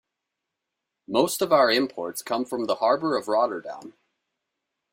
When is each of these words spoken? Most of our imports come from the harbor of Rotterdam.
Most 1.07 1.43
of 1.43 1.53
our 1.53 1.69
imports 1.69 2.23
come 2.23 2.43
from 2.43 2.65
the 2.65 2.77
harbor 2.77 3.15
of 3.15 3.27
Rotterdam. 3.27 3.93